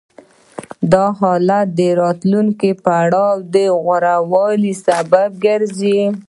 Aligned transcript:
دا 0.91 1.05
حالت 1.19 1.67
د 1.79 1.81
راتلونکي 2.01 2.71
پړاو 2.83 3.35
د 3.53 3.55
غوره 3.83 4.17
والي 4.31 4.73
سبب 4.85 5.29
ګرځي 5.45 5.99